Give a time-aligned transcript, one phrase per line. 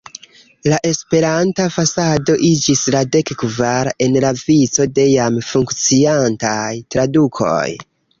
[0.71, 7.63] La Esperanta fasado iĝis la dek-kvara en la vico de jam funkciantaj tradukoj.